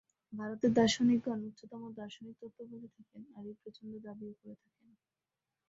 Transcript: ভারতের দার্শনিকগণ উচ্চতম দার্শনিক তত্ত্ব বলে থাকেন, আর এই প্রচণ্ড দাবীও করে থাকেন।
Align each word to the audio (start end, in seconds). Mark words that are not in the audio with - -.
ভারতের 0.33 0.71
দার্শনিকগণ 0.73 1.39
উচ্চতম 1.43 1.81
দার্শনিক 1.95 2.35
তত্ত্ব 2.41 2.59
বলে 2.71 2.87
থাকেন, 2.95 3.21
আর 3.35 3.43
এই 3.45 3.55
প্রচণ্ড 3.61 3.91
দাবীও 4.05 4.33
করে 4.39 4.55
থাকেন। 4.63 4.89